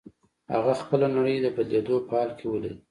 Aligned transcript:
هغه 0.53 0.73
خپله 0.81 1.07
نړۍ 1.17 1.37
د 1.41 1.47
بدلېدو 1.55 1.95
په 2.07 2.13
حال 2.17 2.29
کې 2.37 2.45
وليده. 2.47 2.77